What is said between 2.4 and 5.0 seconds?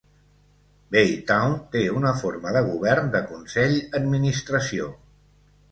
de govern de consell-administració.